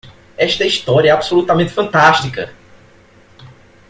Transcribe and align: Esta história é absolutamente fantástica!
Esta 0.39 0.65
história 0.65 1.09
é 1.09 1.11
absolutamente 1.11 1.71
fantástica! 1.73 2.51